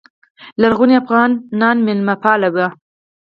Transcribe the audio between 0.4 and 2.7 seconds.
لرغوني افغانان میلمه پال وو